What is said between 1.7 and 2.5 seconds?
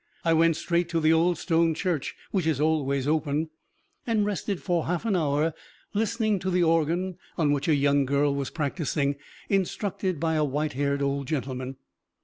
church, which